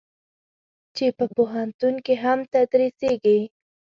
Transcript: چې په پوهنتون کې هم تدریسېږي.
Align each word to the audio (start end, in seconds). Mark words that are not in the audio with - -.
چې 0.95 1.05
په 1.17 1.25
پوهنتون 1.35 1.95
کې 2.05 2.15
هم 2.23 2.39
تدریسېږي. 2.53 3.39